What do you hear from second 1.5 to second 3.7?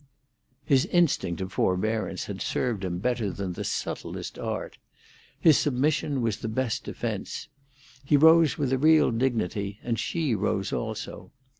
forbearance had served him better than the